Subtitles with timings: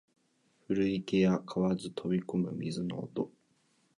[0.65, 3.29] 古池や蛙飛び込む水の音